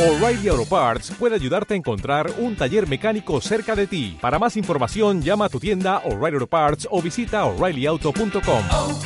[0.00, 4.16] O'Reilly Auto Parts puede ayudarte a encontrar un taller mecánico cerca de ti.
[4.18, 8.64] Para más información, llama a tu tienda O'Reilly Auto Parts o visita oreillyauto.com.
[8.70, 8.98] oh,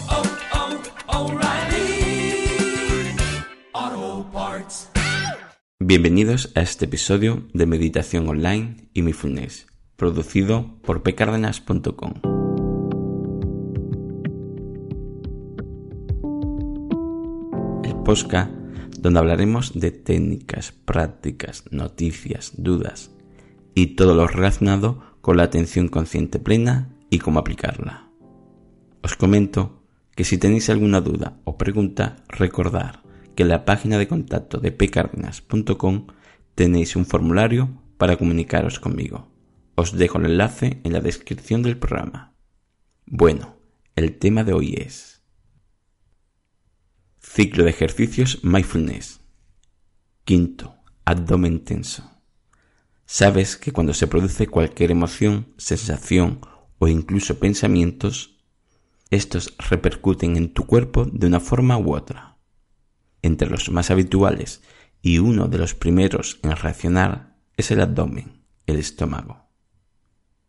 [3.75, 4.89] oh, Parts.
[5.81, 9.67] Bienvenidos a este episodio de Meditación Online y Mindfulness,
[9.97, 12.15] producido por pcardenas.com.
[17.83, 18.64] El podcast
[19.05, 23.11] donde hablaremos de técnicas, prácticas, noticias, dudas
[23.75, 28.09] y todo lo relacionado con la atención consciente plena y cómo aplicarla.
[29.03, 29.83] Os comento
[30.17, 33.03] que si tenéis alguna duda o pregunta, recordar
[33.35, 36.07] que en la página de contacto de pcardenas.com
[36.55, 39.29] tenéis un formulario para comunicaros conmigo.
[39.75, 42.33] Os dejo el enlace en la descripción del programa.
[43.05, 43.57] Bueno,
[43.97, 45.14] el tema de hoy es
[47.25, 49.21] ciclo de ejercicios mindfulness.
[50.25, 52.11] Quinto, abdomen tenso.
[53.07, 56.41] Sabes que cuando se produce cualquier emoción, sensación
[56.79, 58.37] o incluso pensamientos,
[59.11, 62.37] estos repercuten en tu cuerpo de una forma u otra.
[63.23, 64.63] Entre los más habituales
[65.03, 69.49] y uno de los primeros en reaccionar es el abdomen, el estómago,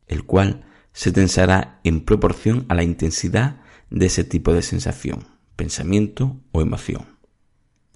[0.07, 6.39] el cual se tensará en proporción a la intensidad de ese tipo de sensación, pensamiento
[6.51, 7.17] o emoción.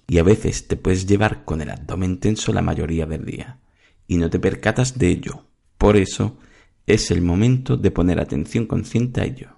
[0.06, 3.60] Y a veces te puedes llevar con el abdomen tenso la mayoría del día
[4.06, 5.46] y no te percatas de ello.
[5.78, 6.38] Por eso
[6.86, 9.56] es el momento de poner atención consciente a ello.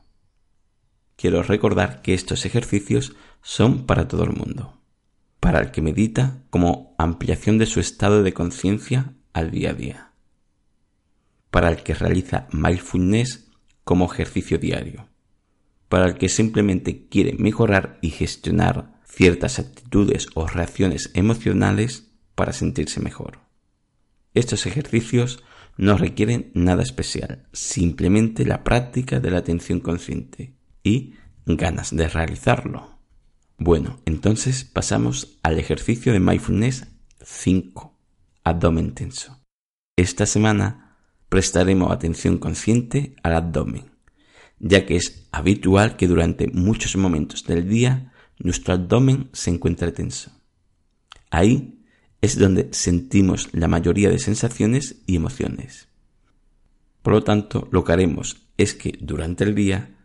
[1.17, 4.83] Quiero recordar que estos ejercicios son para todo el mundo
[5.43, 10.13] para el que medita como ampliación de su estado de conciencia al día a día,
[11.51, 13.51] para el que realiza mindfulness
[13.83, 15.09] como ejercicio diario,
[15.93, 22.99] para el que simplemente quiere mejorar y gestionar ciertas actitudes o reacciones emocionales para sentirse
[22.99, 23.41] mejor.
[24.33, 25.45] Estos ejercicios
[25.77, 31.13] no requieren nada especial, simplemente la práctica de la atención consciente y
[31.45, 32.99] ganas de realizarlo.
[33.59, 36.87] Bueno, entonces pasamos al ejercicio de mindfulness
[37.21, 37.99] 5,
[38.45, 39.43] abdomen tenso.
[39.99, 40.97] Esta semana
[41.29, 43.92] prestaremos atención consciente al abdomen,
[44.63, 50.31] ya que es habitual que durante muchos momentos del día nuestro abdomen se encuentre tenso.
[51.31, 51.85] Ahí
[52.21, 55.89] es donde sentimos la mayoría de sensaciones y emociones.
[57.03, 59.97] Por lo tanto, lo que haremos es que durante el día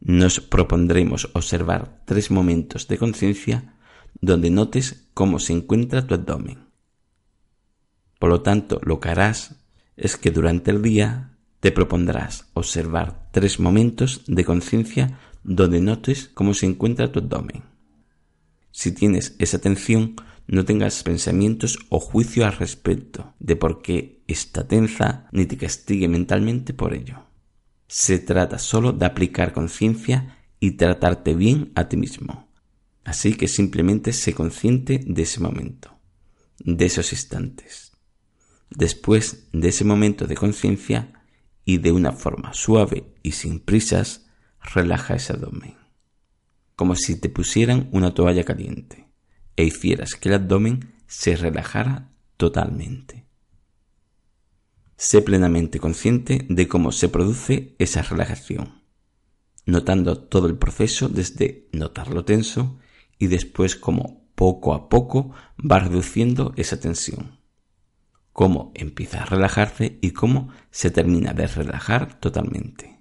[0.00, 3.74] nos propondremos observar tres momentos de conciencia
[4.22, 6.70] donde notes cómo se encuentra tu abdomen.
[8.18, 9.56] Por lo tanto, lo que harás
[9.98, 11.35] es que durante el día
[11.66, 17.64] te propondrás observar tres momentos de conciencia donde notes cómo se encuentra tu abdomen.
[18.70, 20.14] Si tienes esa atención,
[20.46, 26.06] no tengas pensamientos o juicio al respecto de por qué está tensa ni te castigue
[26.06, 27.24] mentalmente por ello.
[27.88, 32.48] Se trata solo de aplicar conciencia y tratarte bien a ti mismo.
[33.02, 35.98] Así que simplemente sé consciente de ese momento,
[36.60, 37.90] de esos instantes.
[38.70, 41.15] Después de ese momento de conciencia
[41.66, 45.76] y de una forma suave y sin prisas, relaja ese abdomen.
[46.76, 49.08] Como si te pusieran una toalla caliente
[49.56, 53.26] e hicieras que el abdomen se relajara totalmente.
[54.96, 58.82] Sé plenamente consciente de cómo se produce esa relajación,
[59.66, 62.78] notando todo el proceso desde notarlo tenso
[63.18, 67.35] y después cómo poco a poco va reduciendo esa tensión,
[68.36, 73.00] cómo empieza a relajarse y cómo se termina de relajar totalmente.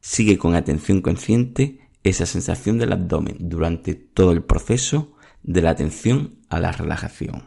[0.00, 5.14] Sigue con atención consciente esa sensación del abdomen durante todo el proceso
[5.44, 7.44] de la atención a la relajación.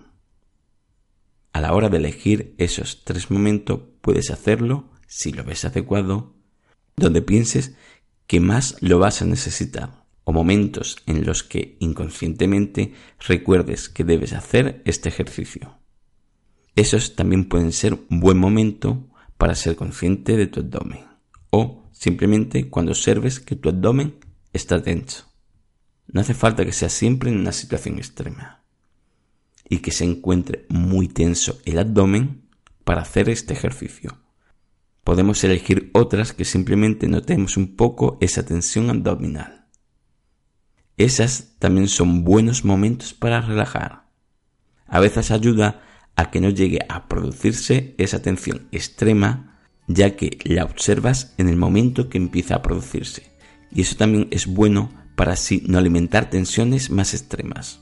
[1.52, 6.38] A la hora de elegir esos tres momentos puedes hacerlo, si lo ves adecuado,
[6.96, 7.76] donde pienses
[8.28, 14.32] que más lo vas a necesitar, o momentos en los que inconscientemente recuerdes que debes
[14.32, 15.81] hacer este ejercicio.
[16.76, 19.08] Esos también pueden ser un buen momento
[19.38, 21.06] para ser consciente de tu abdomen,
[21.50, 24.16] o simplemente cuando observes que tu abdomen
[24.54, 25.26] está tenso.
[26.08, 28.64] No hace falta que sea siempre en una situación extrema
[29.68, 32.50] y que se encuentre muy tenso el abdomen
[32.84, 34.18] para hacer este ejercicio.
[35.04, 39.68] Podemos elegir otras que simplemente notemos un poco esa tensión abdominal.
[40.98, 44.10] Esas también son buenos momentos para relajar.
[44.86, 45.82] A veces ayuda
[46.16, 51.58] a que no llegue a producirse esa tensión extrema ya que la observas en el
[51.58, 53.32] momento que empieza a producirse.
[53.72, 57.82] Y eso también es bueno para así no alimentar tensiones más extremas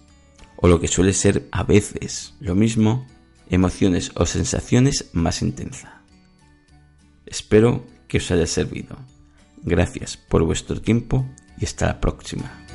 [0.62, 3.06] o lo que suele ser a veces lo mismo,
[3.50, 5.92] emociones o sensaciones más intensas.
[7.26, 8.98] Espero que os haya servido.
[9.64, 11.26] Gracias por vuestro tiempo
[11.58, 12.69] y hasta la próxima.